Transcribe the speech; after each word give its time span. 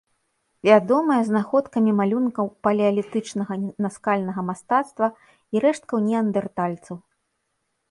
Вядомая 0.67 1.17
знаходкамі 1.29 1.91
малюнкаў 1.99 2.45
палеалітычнага 2.69 3.53
наскальнага 3.87 4.41
мастацтва 4.49 5.07
і 5.55 5.65
рэшткаў 5.69 5.97
неандэртальцаў. 6.11 6.95